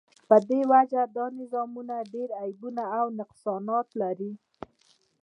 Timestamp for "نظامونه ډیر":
1.39-2.29